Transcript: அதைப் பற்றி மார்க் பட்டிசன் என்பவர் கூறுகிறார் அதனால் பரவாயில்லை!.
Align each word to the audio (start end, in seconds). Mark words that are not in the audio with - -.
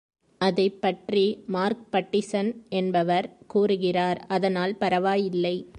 அதைப் 0.41 0.81
பற்றி 0.81 1.43
மார்க் 1.47 1.87
பட்டிசன் 1.91 2.69
என்பவர் 2.69 3.37
கூறுகிறார் 3.47 4.25
அதனால் 4.27 4.75
பரவாயில்லை!. 4.75 5.67